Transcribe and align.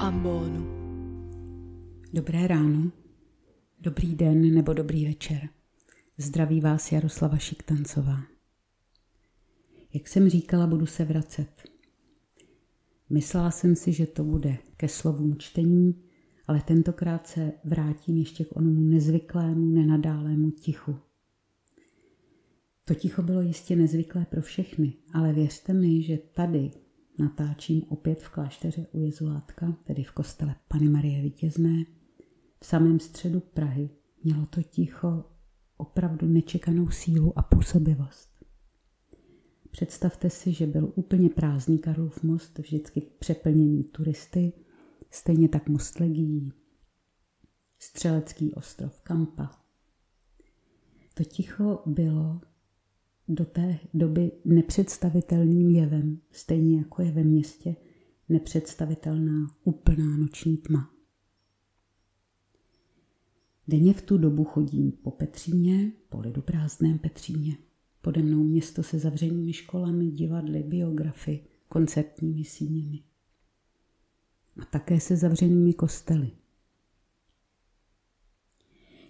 Ambonu. 0.00 0.66
Dobré 2.12 2.46
ráno, 2.46 2.92
dobrý 3.80 4.14
den 4.14 4.54
nebo 4.54 4.72
dobrý 4.72 5.06
večer. 5.06 5.48
Zdraví 6.16 6.60
vás 6.60 6.92
Jaroslava 6.92 7.36
Šiktancová. 7.38 8.20
Jak 9.94 10.08
jsem 10.08 10.28
říkala, 10.28 10.66
budu 10.66 10.86
se 10.86 11.04
vracet. 11.04 11.48
Myslela 13.10 13.50
jsem 13.50 13.76
si, 13.76 13.92
že 13.92 14.06
to 14.06 14.24
bude 14.24 14.58
ke 14.76 14.88
slovům 14.88 15.38
čtení, 15.38 16.02
ale 16.46 16.60
tentokrát 16.60 17.26
se 17.26 17.52
vrátím 17.64 18.16
ještě 18.16 18.44
k 18.44 18.56
onomu 18.56 18.80
nezvyklému, 18.80 19.70
nenadálému 19.70 20.50
tichu. 20.50 20.96
To 22.84 22.94
ticho 22.94 23.22
bylo 23.22 23.40
jistě 23.40 23.76
nezvyklé 23.76 24.26
pro 24.30 24.42
všechny, 24.42 24.92
ale 25.12 25.32
věřte 25.32 25.72
mi, 25.72 26.02
že 26.02 26.18
tady 26.18 26.70
natáčím 27.20 27.82
opět 27.88 28.22
v 28.22 28.28
klášteře 28.28 28.86
u 28.92 29.00
Jezulátka, 29.00 29.76
tedy 29.84 30.02
v 30.04 30.12
kostele 30.12 30.54
Pany 30.68 30.88
Marie 30.88 31.22
Vítězné, 31.22 31.84
v 32.60 32.66
samém 32.66 33.00
středu 33.00 33.40
Prahy. 33.40 33.90
Mělo 34.24 34.46
to 34.46 34.62
ticho 34.62 35.24
opravdu 35.76 36.26
nečekanou 36.26 36.90
sílu 36.90 37.38
a 37.38 37.42
působivost. 37.42 38.30
Představte 39.70 40.30
si, 40.30 40.52
že 40.52 40.66
byl 40.66 40.92
úplně 40.94 41.28
prázdný 41.28 41.78
Karlov 41.78 42.22
most, 42.22 42.58
vždycky 42.58 43.00
přeplněný 43.00 43.84
turisty, 43.84 44.52
stejně 45.10 45.48
tak 45.48 45.68
most 45.68 46.00
Legií, 46.00 46.52
Střelecký 47.82 48.54
ostrov, 48.54 49.00
Kampa. 49.00 49.50
To 51.14 51.24
ticho 51.24 51.82
bylo 51.86 52.40
do 53.30 53.44
té 53.44 53.78
doby 53.94 54.32
nepředstavitelným 54.44 55.70
jevem, 55.70 56.18
stejně 56.30 56.78
jako 56.78 57.02
je 57.02 57.12
ve 57.12 57.24
městě 57.24 57.76
nepředstavitelná 58.28 59.56
úplná 59.64 60.16
noční 60.16 60.56
tma. 60.56 60.90
Denně 63.68 63.94
v 63.94 64.02
tu 64.02 64.18
dobu 64.18 64.44
chodím 64.44 64.92
po 64.92 65.10
Petříně, 65.10 65.92
po 66.08 66.20
lidu 66.20 66.42
prázdném 66.42 66.98
Petříně. 66.98 67.56
Pode 68.02 68.22
mnou 68.22 68.42
město 68.44 68.82
se 68.82 68.98
zavřenými 68.98 69.52
školami, 69.52 70.10
divadly, 70.10 70.62
biografy, 70.62 71.44
koncertními 71.68 72.44
síněmi. 72.44 73.02
A 74.62 74.64
také 74.64 75.00
se 75.00 75.16
zavřenými 75.16 75.74
kostely. 75.74 76.30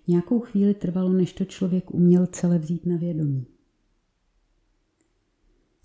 Nějakou 0.06 0.40
chvíli 0.40 0.74
trvalo, 0.74 1.12
než 1.12 1.32
to 1.32 1.44
člověk 1.44 1.94
uměl 1.94 2.26
celé 2.26 2.58
vzít 2.58 2.86
na 2.86 2.96
vědomí. 2.96 3.46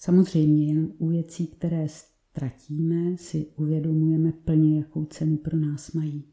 Samozřejmě 0.05 0.65
jen 0.65 0.93
u 0.97 1.07
věcí, 1.07 1.47
které 1.47 1.87
ztratíme, 1.89 3.17
si 3.17 3.45
uvědomujeme 3.55 4.31
plně, 4.31 4.79
jakou 4.79 5.05
cenu 5.05 5.37
pro 5.37 5.57
nás 5.57 5.91
mají. 5.91 6.23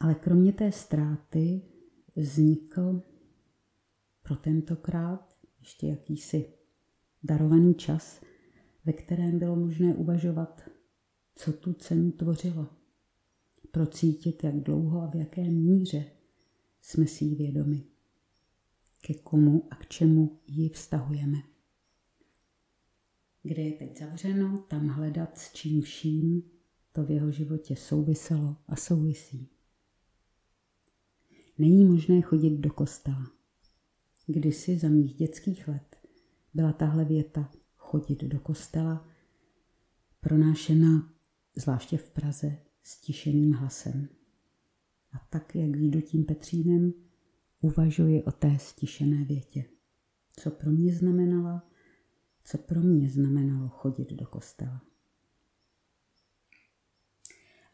Ale 0.00 0.14
kromě 0.14 0.52
té 0.52 0.72
ztráty 0.72 1.62
vznikl 2.16 3.02
pro 4.22 4.36
tentokrát 4.36 5.36
ještě 5.60 5.86
jakýsi 5.86 6.52
darovaný 7.22 7.74
čas, 7.74 8.20
ve 8.84 8.92
kterém 8.92 9.38
bylo 9.38 9.56
možné 9.56 9.94
uvažovat, 9.94 10.70
co 11.34 11.52
tu 11.52 11.72
cenu 11.72 12.12
tvořilo. 12.12 12.66
Procítit, 13.70 14.44
jak 14.44 14.60
dlouho 14.60 15.02
a 15.02 15.06
v 15.06 15.14
jaké 15.14 15.50
míře 15.50 16.04
jsme 16.80 17.06
si 17.06 17.24
ji 17.24 17.34
vědomi 17.34 17.95
ke 19.06 19.14
komu 19.14 19.68
a 19.70 19.76
k 19.76 19.86
čemu 19.86 20.40
ji 20.46 20.68
vztahujeme. 20.68 21.38
Kde 23.42 23.62
je 23.62 23.72
teď 23.72 23.98
zavřeno, 23.98 24.58
tam 24.58 24.88
hledat 24.88 25.38
s 25.38 25.52
čím 25.52 25.82
vším 25.82 26.42
to 26.92 27.04
v 27.04 27.10
jeho 27.10 27.30
životě 27.30 27.76
souviselo 27.76 28.56
a 28.68 28.76
souvisí. 28.76 29.48
Není 31.58 31.84
možné 31.84 32.20
chodit 32.20 32.58
do 32.58 32.70
kostela. 32.70 33.30
Kdysi 34.26 34.78
za 34.78 34.88
mých 34.88 35.14
dětských 35.14 35.68
let 35.68 35.96
byla 36.54 36.72
tahle 36.72 37.04
věta 37.04 37.50
chodit 37.76 38.24
do 38.24 38.40
kostela 38.40 39.08
pronášena 40.20 41.12
zvláště 41.56 41.96
v 41.96 42.10
Praze 42.10 42.58
stišeným 42.82 43.52
hlasem. 43.52 44.08
A 45.12 45.18
tak, 45.30 45.54
jak 45.54 45.70
jdu 45.76 46.00
tím 46.00 46.24
Petřínem, 46.24 46.92
uvažuji 47.60 48.22
o 48.22 48.32
té 48.32 48.58
stišené 48.58 49.24
větě. 49.24 49.64
Co 50.40 50.50
pro 50.50 50.70
mě 50.70 50.94
znamenala, 50.94 51.70
co 52.44 52.58
pro 52.58 52.80
mě 52.80 53.10
znamenalo 53.10 53.68
chodit 53.68 54.12
do 54.12 54.26
kostela. 54.26 54.82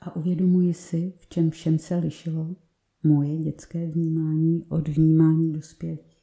A 0.00 0.16
uvědomuji 0.16 0.74
si, 0.74 1.14
v 1.16 1.28
čem 1.28 1.50
všem 1.50 1.78
se 1.78 1.96
lišilo 1.96 2.56
moje 3.02 3.38
dětské 3.38 3.90
vnímání 3.90 4.66
od 4.68 4.88
vnímání 4.88 5.52
dospělých. 5.52 6.22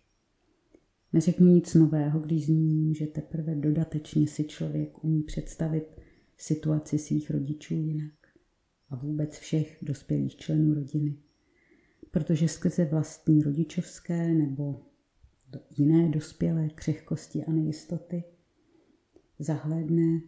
Neřeknu 1.14 1.48
nic 1.48 1.74
nového, 1.74 2.20
když 2.20 2.46
zmíním, 2.46 2.94
že 2.94 3.08
teprve 3.08 3.56
dodatečně 3.56 4.28
si 4.28 4.44
člověk 4.44 5.04
umí 5.04 5.24
představit 5.24 6.02
situaci 6.38 6.98
svých 6.98 7.32
rodičů 7.32 7.74
jinak 7.74 8.14
a 8.90 8.96
vůbec 8.96 9.38
všech 9.38 9.78
dospělých 9.82 10.36
členů 10.36 10.74
rodiny 10.74 11.18
protože 12.12 12.48
skrze 12.48 12.86
vlastní 12.86 13.44
rodičovské 13.44 14.34
nebo 14.34 14.86
jiné 15.78 16.10
dospělé 16.10 16.70
křehkosti 16.70 17.46
a 17.46 17.52
nejistoty 17.52 18.24
zahlédne 19.40 20.22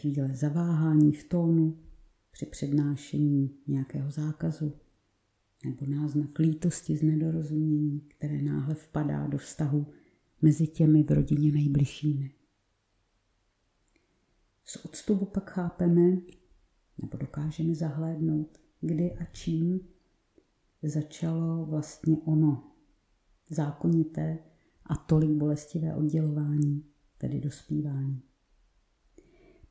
chvíle 0.00 0.34
zaváhání 0.34 1.12
v 1.12 1.28
tónu 1.28 1.78
při 2.30 2.46
přednášení 2.46 3.58
nějakého 3.66 4.10
zákazu 4.10 4.72
nebo 5.64 5.86
náznak 5.86 6.38
lítosti 6.38 6.96
z 6.96 7.02
nedorozumění, 7.02 8.00
které 8.00 8.42
náhle 8.42 8.74
vpadá 8.74 9.26
do 9.26 9.38
vztahu 9.38 9.86
mezi 10.42 10.66
těmi 10.66 11.02
v 11.02 11.10
rodině 11.10 11.52
nejbližšími. 11.52 12.32
Z 14.64 14.84
odstupu 14.84 15.24
pak 15.24 15.50
chápeme 15.50 16.16
nebo 17.02 17.18
dokážeme 17.18 17.74
zahlédnout, 17.74 18.58
kdy 18.80 19.12
a 19.12 19.24
čím 19.24 19.80
začalo 20.88 21.66
vlastně 21.66 22.16
ono 22.24 22.70
zákonité 23.50 24.38
a 24.86 24.96
tolik 24.96 25.30
bolestivé 25.30 25.94
oddělování, 25.94 26.84
tedy 27.18 27.40
dospívání. 27.40 28.22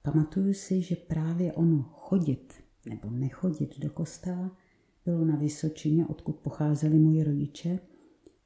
Pamatuju 0.01 0.53
si, 0.53 0.81
že 0.81 0.95
právě 0.95 1.53
ono 1.53 1.83
chodit 1.83 2.53
nebo 2.89 3.09
nechodit 3.09 3.79
do 3.79 3.89
kostela 3.89 4.57
bylo 5.05 5.25
na 5.25 5.35
Vysočině, 5.35 6.05
odkud 6.07 6.35
pocházeli 6.35 6.99
moji 6.99 7.23
rodiče, 7.23 7.79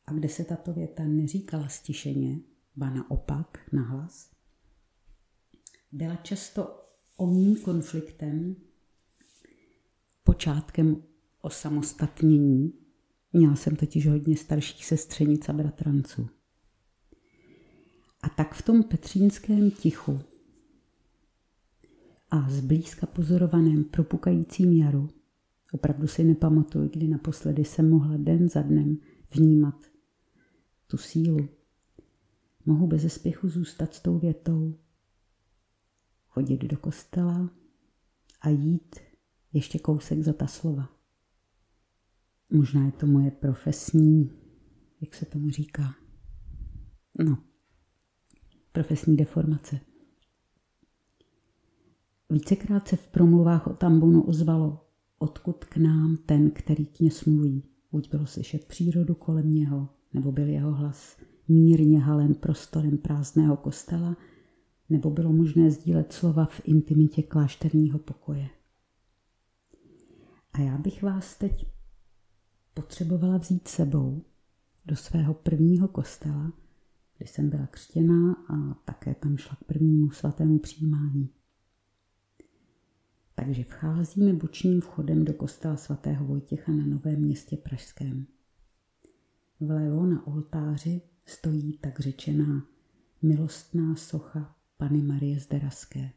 a 0.06 0.14
kde 0.14 0.30
se 0.30 0.44
tato 0.44 0.74
věta 0.74 1.04
neříkala 1.04 1.68
stišeně, 1.68 2.40
ba 2.76 2.90
naopak, 2.90 3.72
nahlas, 3.72 4.32
byla 5.92 6.16
často 6.16 6.86
omním 7.18 7.56
konfliktem, 7.56 8.56
počátkem 10.24 11.04
osamostatnění. 11.42 12.74
Měla 13.34 13.56
jsem 13.56 13.76
totiž 13.76 14.08
hodně 14.08 14.38
starších 14.38 14.86
sestřenic 14.86 15.50
a 15.50 15.54
bratranců. 15.54 16.30
A 18.22 18.30
tak 18.30 18.54
v 18.54 18.62
tom 18.62 18.84
petřínském 18.84 19.72
tichu 19.72 20.20
a 22.32 22.50
zblízka 22.50 23.08
pozorovaném 23.08 23.84
propukajícím 23.84 24.74
jaru, 24.74 25.10
opravdu 25.74 26.08
si 26.08 26.24
nepamatuju, 26.24 26.90
kdy 26.90 27.08
naposledy 27.08 27.66
jsem 27.66 27.90
mohla 27.90 28.18
den 28.18 28.50
za 28.50 28.62
dnem 28.62 28.98
vnímat 29.32 29.86
tu 30.88 30.98
sílu. 30.98 31.50
Mohu 32.66 32.88
bez 32.88 33.14
spěchu 33.14 33.50
zůstat 33.50 33.94
s 33.94 34.02
tou 34.02 34.20
větou, 34.20 34.76
chodit 36.28 36.58
do 36.58 36.78
kostela 36.78 37.50
a 38.42 38.50
jít 38.50 38.96
ještě 39.54 39.80
kousek 39.80 40.22
za 40.22 40.34
ta 40.34 40.48
slova. 40.48 40.99
Možná 42.50 42.86
je 42.86 42.92
to 42.92 43.08
moje 43.08 43.32
profesní, 43.32 44.32
jak 45.02 45.16
se 45.16 45.26
tomu 45.26 45.50
říká, 45.50 45.96
no, 47.26 47.38
profesní 48.72 49.18
deformace. 49.18 49.80
Vícekrát 52.30 52.88
se 52.88 52.96
v 52.96 53.08
promluvách 53.08 53.68
o 53.68 53.74
Tambunu 53.74 54.22
ozvalo, 54.22 54.86
odkud 55.20 55.66
k 55.66 55.78
nám 55.78 56.18
ten, 56.18 56.52
který 56.52 56.86
kněz 56.86 57.26
mluví. 57.26 57.64
Buď 57.92 58.10
bylo 58.10 58.26
slyšet 58.26 58.66
přírodu 58.66 59.16
kolem 59.16 59.54
něho, 59.54 59.90
nebo 60.14 60.32
byl 60.32 60.48
jeho 60.48 60.72
hlas 60.72 61.18
mírně 61.48 62.00
halen 62.00 62.34
prostorem 62.36 62.98
prázdného 62.98 63.58
kostela, 63.58 64.18
nebo 64.90 65.10
bylo 65.10 65.34
možné 65.34 65.72
sdílet 65.72 66.14
slova 66.14 66.46
v 66.46 66.62
intimitě 66.64 67.24
klášterního 67.24 68.00
pokoje. 68.00 68.50
A 70.54 70.62
já 70.62 70.78
bych 70.78 71.04
vás 71.04 71.38
teď 71.38 71.66
potřebovala 72.82 73.38
vzít 73.38 73.68
sebou 73.68 74.26
do 74.86 74.96
svého 74.96 75.34
prvního 75.34 75.88
kostela, 75.88 76.54
kdy 77.18 77.28
jsem 77.28 77.50
byla 77.50 77.68
křtěná 77.68 78.34
a 78.34 78.74
také 78.74 79.16
tam 79.16 79.38
šla 79.38 79.56
k 79.56 79.64
prvnímu 79.64 80.12
svatému 80.12 80.60
přijímání. 80.60 81.30
Takže 83.36 83.64
vcházíme 83.64 84.34
bočním 84.34 84.82
vchodem 84.82 85.26
do 85.26 85.34
kostela 85.34 85.78
svatého 85.78 86.26
Vojtěcha 86.26 86.72
na 86.72 86.86
Novém 86.86 87.22
městě 87.22 87.58
Pražském. 87.58 88.26
Vlevo 89.60 90.06
na 90.06 90.28
oltáři 90.28 91.02
stojí 91.26 91.78
tak 91.78 92.00
řečená 92.00 92.68
milostná 93.22 93.96
socha 93.96 94.56
Pany 94.78 95.02
Marie 95.02 95.40
Zderaské. 95.40 96.12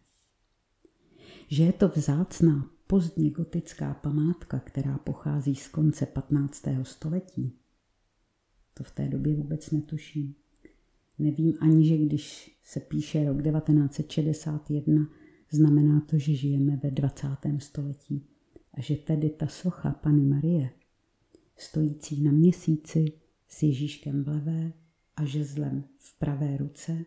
Že 1.48 1.64
je 1.64 1.72
to 1.72 1.88
vzácná 1.88 2.70
pozdně 2.92 3.30
gotická 3.30 3.94
památka, 3.94 4.58
která 4.58 4.98
pochází 4.98 5.54
z 5.54 5.68
konce 5.68 6.06
15. 6.06 6.64
století, 6.82 7.58
to 8.74 8.84
v 8.84 8.90
té 8.90 9.08
době 9.08 9.34
vůbec 9.36 9.70
netuším. 9.70 10.34
Nevím 11.18 11.54
ani, 11.60 11.86
že 11.86 11.96
když 11.96 12.56
se 12.62 12.80
píše 12.80 13.24
rok 13.24 13.42
1961, 13.42 15.08
znamená 15.50 16.00
to, 16.00 16.18
že 16.18 16.34
žijeme 16.34 16.76
ve 16.76 16.90
20. 16.90 17.28
století 17.58 18.26
a 18.74 18.80
že 18.80 18.96
tedy 18.96 19.30
ta 19.30 19.46
socha 19.46 19.90
Pany 19.90 20.24
Marie, 20.24 20.70
stojící 21.56 22.22
na 22.22 22.32
měsíci 22.32 23.04
s 23.48 23.62
Ježíškem 23.62 24.24
v 24.24 24.28
levé 24.28 24.72
a 25.16 25.24
žezlem 25.24 25.84
v 25.98 26.18
pravé 26.18 26.56
ruce, 26.56 27.04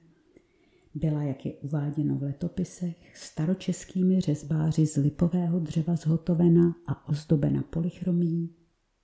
byla, 0.95 1.24
jak 1.24 1.45
je 1.45 1.53
uváděno 1.53 2.15
v 2.15 2.24
letopisech, 2.24 3.18
staročeskými 3.18 4.21
řezbáři 4.21 4.86
z 4.86 4.95
lipového 4.95 5.59
dřeva 5.59 5.95
zhotovena 5.95 6.75
a 6.88 7.09
ozdobena 7.09 7.62
polychromí 7.62 8.56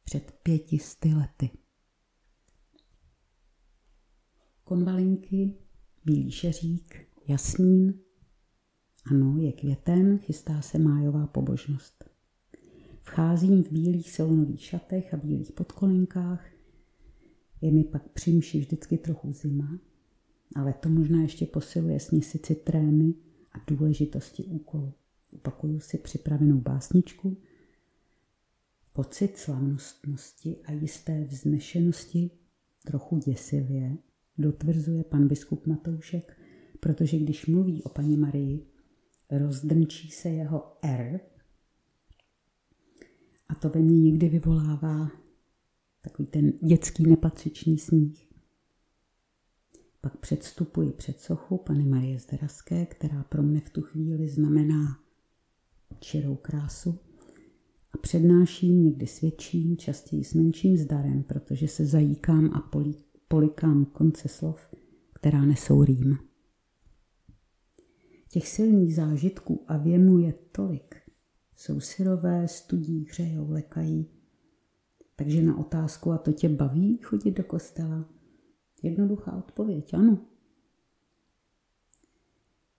před 0.04 0.32
pětisty 0.44 1.14
lety. 1.14 1.50
Konvalinky, 4.64 5.58
bílý 6.06 6.32
šeřík, 6.32 7.08
jasmín, 7.28 7.94
ano, 9.06 9.38
je 9.38 9.52
květen, 9.52 10.18
chystá 10.18 10.62
se 10.62 10.80
májová 10.80 11.28
pobožnost. 11.28 12.04
Vcházím 13.02 13.64
v 13.64 13.72
bílých 13.72 14.12
silonových 14.12 14.62
šatech 14.62 15.14
a 15.14 15.18
bílých 15.18 15.52
podkolenkách. 15.52 16.46
Je 17.62 17.72
mi 17.72 17.84
pak 17.84 18.10
přimší 18.10 18.60
vždycky 18.60 18.98
trochu 18.98 19.34
zima, 19.34 19.80
ale 20.56 20.74
to 20.74 20.90
možná 20.90 21.22
ještě 21.22 21.46
posiluje 21.46 22.00
směsici 22.00 22.56
trémy 22.56 23.14
a 23.52 23.58
důležitosti 23.68 24.44
úkolu. 24.44 24.94
Upakuju 25.32 25.80
si 25.80 25.98
připravenou 25.98 26.58
básničku, 26.58 27.38
pocit 28.94 29.38
slavnostnosti 29.38 30.58
a 30.66 30.72
jisté 30.72 31.24
vznešenosti, 31.24 32.32
trochu 32.86 33.18
děsivě, 33.18 33.98
dotvrzuje 34.38 35.04
pan 35.04 35.28
biskup 35.28 35.68
Matoušek, 35.68 36.38
protože 36.80 37.18
když 37.18 37.46
mluví 37.46 37.84
o 37.84 37.90
paní 37.90 38.18
Marii, 38.18 38.68
rozdrnčí 39.30 40.12
se 40.12 40.30
jeho 40.30 40.78
R 40.82 41.20
a 43.50 43.56
to 43.56 43.70
ve 43.70 43.80
mně 43.80 44.02
někdy 44.02 44.30
vyvolává 44.30 45.12
takový 46.02 46.28
ten 46.28 46.54
dětský 46.62 47.04
nepatřičný 47.04 47.78
smích. 47.78 48.31
Pak 50.02 50.18
předstupuji 50.18 50.92
před 50.92 51.20
sochu 51.20 51.58
Pany 51.58 51.86
Marie 51.86 52.20
Zderaské, 52.20 52.86
která 52.86 53.24
pro 53.24 53.44
mne 53.44 53.60
v 53.60 53.70
tu 53.70 53.82
chvíli 53.82 54.28
znamená 54.30 55.00
čirou 56.00 56.36
krásu 56.36 57.00
a 57.94 57.98
přednáším, 57.98 58.84
někdy 58.84 59.08
svědčím, 59.08 59.78
častěji 59.78 60.24
s 60.24 60.34
menším 60.34 60.78
zdarem, 60.78 61.24
protože 61.24 61.68
se 61.68 61.86
zajíkám 61.86 62.54
a 62.54 62.72
polikám 63.28 63.86
konce 63.86 64.28
slov, 64.28 64.60
která 65.14 65.46
nesou 65.46 65.84
rým. 65.84 66.18
Těch 68.30 68.48
silných 68.48 68.96
zážitků 68.96 69.66
a 69.68 69.78
věmu 69.78 70.18
je 70.18 70.34
tolik. 70.52 70.96
Jsou 71.56 71.80
syrové, 71.80 72.48
studí, 72.48 73.06
hřejou, 73.10 73.52
lekají. 73.52 74.10
Takže 75.16 75.42
na 75.42 75.58
otázku, 75.58 76.12
a 76.12 76.18
to 76.18 76.32
tě 76.32 76.50
baví 76.50 76.98
chodit 76.98 77.32
do 77.32 77.44
kostela? 77.44 78.21
Jednoduchá 78.82 79.38
odpověď, 79.38 79.94
ano. 79.94 80.26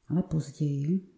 Ale 0.09 0.23
později, 0.23 1.09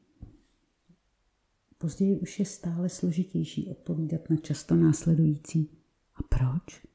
později 1.79 2.17
už 2.21 2.39
je 2.39 2.47
stále 2.47 2.89
složitější 2.89 3.71
odpovídat 3.71 4.31
na 4.31 4.37
často 4.37 4.75
následující. 4.75 5.71
A 6.15 6.23
proč? 6.23 6.87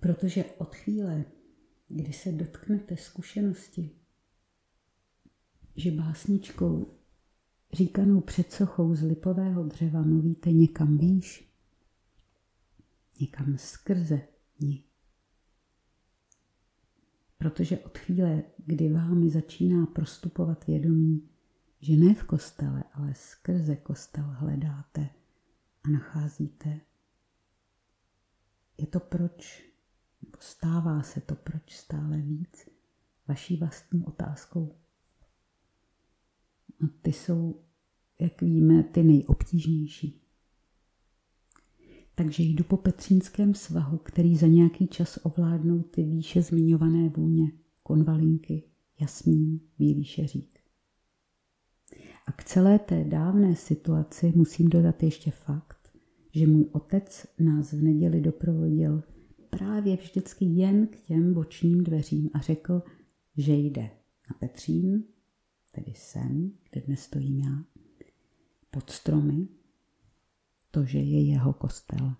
Protože 0.00 0.44
od 0.44 0.74
chvíle, 0.74 1.24
kdy 1.88 2.12
se 2.12 2.32
dotknete 2.32 2.96
zkušenosti, 2.96 3.90
že 5.76 5.90
básničkou 5.90 6.86
říkanou 7.72 8.20
předsochou 8.20 8.94
z 8.94 9.02
lipového 9.02 9.64
dřeva 9.64 10.02
mluvíte 10.02 10.52
někam 10.52 10.98
výš, 10.98 11.52
někam 13.20 13.58
skrze 13.58 14.20
ní. 14.60 14.85
Protože 17.38 17.78
od 17.78 17.98
chvíle, 17.98 18.42
kdy 18.66 18.92
vámi 18.92 19.30
začíná 19.30 19.86
prostupovat 19.86 20.66
vědomí, 20.66 21.28
že 21.80 21.96
ne 21.96 22.14
v 22.14 22.24
kostele, 22.24 22.84
ale 22.94 23.14
skrze 23.14 23.76
kostel 23.76 24.24
hledáte 24.24 25.08
a 25.84 25.88
nacházíte, 25.90 26.80
je 28.78 28.86
to 28.86 29.00
proč, 29.00 29.70
nebo 30.22 30.38
stává 30.40 31.02
se 31.02 31.20
to 31.20 31.34
proč 31.34 31.72
stále 31.72 32.18
víc? 32.18 32.68
Vaší 33.28 33.56
vlastní 33.56 34.04
otázkou. 34.04 34.74
A 36.84 36.84
ty 37.02 37.12
jsou, 37.12 37.64
jak 38.20 38.42
víme, 38.42 38.82
ty 38.82 39.02
nejobtížnější. 39.02 40.25
Takže 42.18 42.42
jdu 42.42 42.64
po 42.64 42.76
Petřínském 42.76 43.54
svahu, 43.54 43.98
který 43.98 44.36
za 44.36 44.46
nějaký 44.46 44.86
čas 44.86 45.18
ovládnou 45.22 45.82
ty 45.82 46.02
výše 46.02 46.42
zmiňované 46.42 47.08
vůně, 47.08 47.52
konvalinky, 47.82 48.62
jasmín, 49.00 49.60
bílý 49.78 50.04
šeřík. 50.04 50.58
A 52.26 52.32
k 52.32 52.44
celé 52.44 52.78
té 52.78 53.04
dávné 53.04 53.56
situaci 53.56 54.32
musím 54.36 54.68
dodat 54.68 55.02
ještě 55.02 55.30
fakt, 55.30 55.92
že 56.32 56.46
můj 56.46 56.66
otec 56.72 57.26
nás 57.38 57.72
v 57.72 57.82
neděli 57.82 58.20
doprovodil 58.20 59.02
právě 59.50 59.96
vždycky 59.96 60.44
jen 60.44 60.86
k 60.86 61.00
těm 61.00 61.34
bočním 61.34 61.84
dveřím 61.84 62.30
a 62.32 62.38
řekl, 62.38 62.82
že 63.36 63.52
jde 63.52 63.82
na 64.30 64.36
Petřín, 64.38 65.04
tedy 65.72 65.92
sem, 65.96 66.52
kde 66.70 66.80
dnes 66.80 67.00
stojím 67.00 67.38
já, 67.38 67.64
pod 68.70 68.90
stromy, 68.90 69.48
to, 70.76 70.84
že 70.84 70.98
je 70.98 71.20
jeho 71.22 71.52
kostel. 71.52 72.14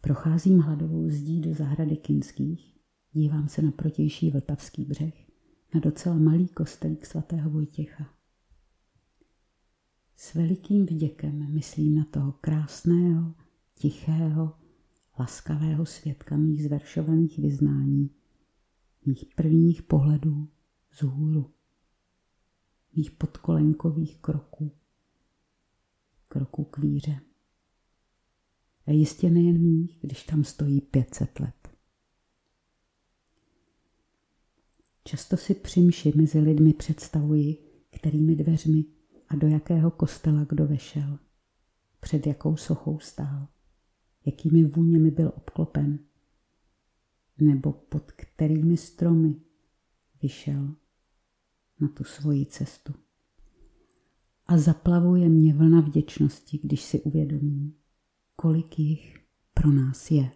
Procházím 0.00 0.58
hladovou 0.58 1.10
zdí 1.10 1.40
do 1.40 1.54
zahrady 1.54 1.96
Kinských, 1.96 2.76
dívám 3.12 3.48
se 3.48 3.62
na 3.62 3.70
protější 3.70 4.30
Vltavský 4.30 4.84
břeh, 4.84 5.30
na 5.74 5.80
docela 5.80 6.14
malý 6.14 6.48
kostelík 6.48 7.06
svatého 7.06 7.50
Vojtěcha. 7.50 8.14
S 10.16 10.34
velikým 10.34 10.86
vděkem 10.86 11.54
myslím 11.54 11.94
na 11.94 12.04
toho 12.04 12.32
krásného, 12.32 13.34
tichého, 13.74 14.52
laskavého 15.18 15.86
svědka 15.86 16.36
mých 16.36 16.64
zveršovaných 16.64 17.38
vyznání, 17.38 18.10
mých 19.06 19.24
prvních 19.36 19.82
pohledů 19.82 20.48
z 20.92 21.02
hůru 21.02 21.50
mých 22.96 23.10
podkolenkových 23.10 24.18
kroků, 24.18 24.72
kroků 26.32 26.64
k 26.64 26.78
víře. 26.78 27.20
A 28.86 28.90
jistě 28.90 29.30
nejen 29.30 29.62
mých, 29.62 29.98
když 30.00 30.22
tam 30.22 30.44
stojí 30.44 30.80
500 30.80 31.40
let. 31.40 31.68
Často 35.04 35.36
si 35.36 35.54
při 35.54 35.90
mezi 36.16 36.38
lidmi 36.38 36.72
představuji, 36.72 37.56
kterými 37.90 38.36
dveřmi 38.36 38.84
a 39.28 39.36
do 39.36 39.46
jakého 39.46 39.90
kostela 39.90 40.44
kdo 40.44 40.66
vešel, 40.66 41.18
před 42.00 42.26
jakou 42.26 42.56
sochou 42.56 42.98
stál, 42.98 43.48
jakými 44.26 44.64
vůněmi 44.64 45.10
byl 45.10 45.32
obklopen, 45.36 45.98
nebo 47.38 47.72
pod 47.72 48.12
kterými 48.12 48.76
stromy 48.76 49.40
vyšel 50.22 50.76
na 51.80 51.88
tu 51.88 52.04
svoji 52.04 52.46
cestu. 52.46 53.01
A 54.46 54.58
zaplavuje 54.58 55.28
mě 55.28 55.54
vlna 55.54 55.80
vděčnosti, 55.80 56.60
když 56.62 56.82
si 56.82 57.00
uvědomím, 57.00 57.74
kolik 58.36 58.78
jich 58.78 59.18
pro 59.54 59.70
nás 59.70 60.10
je. 60.10 60.30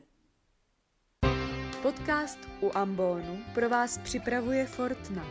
Podcast 1.82 2.38
u 2.60 2.70
Ambonu 2.75 3.38
pro 3.54 3.68
vás 3.68 3.98
připravuje 3.98 4.66
Fortna. 4.66 5.25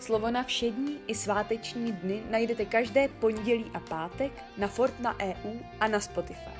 Slovo 0.00 0.30
na 0.30 0.42
všední 0.42 0.96
i 1.06 1.14
sváteční 1.14 1.92
dny 1.92 2.22
najdete 2.30 2.64
každé 2.64 3.08
pondělí 3.08 3.64
a 3.74 3.80
pátek 3.80 4.32
na 4.58 4.68
Fortna 4.68 5.16
EU 5.20 5.58
a 5.80 5.88
na 5.88 6.00
Spotify. 6.00 6.50